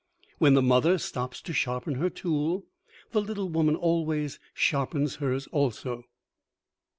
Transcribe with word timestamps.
When 0.39 0.55
the 0.55 0.63
mother 0.63 0.97
stops 0.97 1.43
to 1.43 1.53
sharpen 1.53 1.93
her 1.93 2.09
tool, 2.09 2.65
the 3.11 3.21
little 3.21 3.49
woman 3.49 3.75
always 3.75 4.39
sharpens 4.51 5.17
hers 5.17 5.45
also. 5.51 6.05